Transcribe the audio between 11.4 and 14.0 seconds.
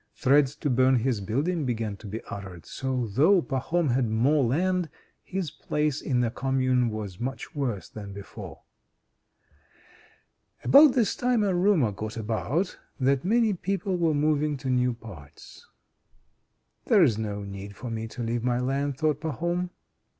a rumor got about that many people